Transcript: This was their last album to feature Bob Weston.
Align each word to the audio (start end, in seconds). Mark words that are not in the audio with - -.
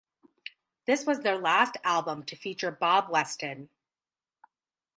This 0.85 1.05
was 1.05 1.19
their 1.19 1.37
last 1.37 1.77
album 1.83 2.23
to 2.23 2.35
feature 2.35 2.71
Bob 2.71 3.11
Weston. 3.11 3.69